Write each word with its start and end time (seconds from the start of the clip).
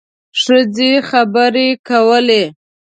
ښځې 0.41 0.91
خبرې 1.09 1.67
کولې. 1.87 2.43